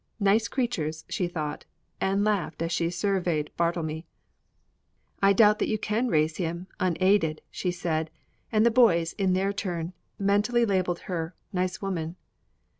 "Nice 0.19 0.47
creatures!" 0.47 1.05
she 1.09 1.27
thought, 1.27 1.65
and 1.99 2.23
laughed 2.23 2.63
as 2.63 2.71
she 2.71 2.89
surveyed 2.89 3.51
Bartlemy. 3.55 4.07
"I 5.21 5.31
doubt 5.31 5.59
that 5.59 5.67
you 5.67 5.77
could 5.77 6.09
raise 6.09 6.37
him 6.37 6.65
unaided," 6.79 7.41
she 7.51 7.69
said. 7.69 8.09
And 8.51 8.65
the 8.65 8.71
boys, 8.71 9.13
in 9.19 9.33
their 9.33 9.53
turn, 9.53 9.93
mentally 10.17 10.65
labelled 10.65 11.01
her: 11.01 11.35
"Nice 11.53 11.83
woman." 11.83 12.15